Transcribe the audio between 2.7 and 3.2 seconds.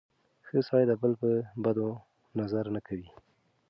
نه کوي.